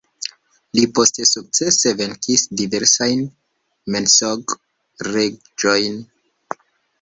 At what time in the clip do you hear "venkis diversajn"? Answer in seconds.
1.99-3.21